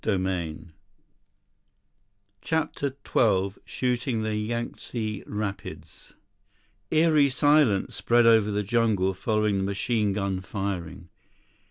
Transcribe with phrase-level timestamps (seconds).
[0.03, 0.71] 90
[2.41, 6.15] CHAPTER XII Shooting the Yangtze Rapids
[6.89, 11.09] Eerie silence spread over the jungle following the machine gun firing.